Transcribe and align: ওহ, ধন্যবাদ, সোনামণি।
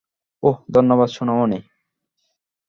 ওহ, 0.43 0.57
ধন্যবাদ, 0.71 1.09
সোনামণি। 1.09 1.59